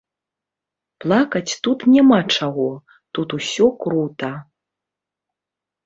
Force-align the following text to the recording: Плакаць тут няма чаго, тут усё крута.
Плакаць 1.05 1.57
тут 1.67 1.79
няма 1.97 2.19
чаго, 2.39 2.67
тут 3.19 3.39
усё 3.41 3.71
крута. 3.87 4.35